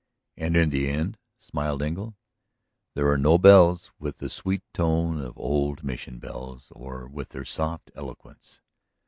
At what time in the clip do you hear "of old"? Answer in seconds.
5.21-5.83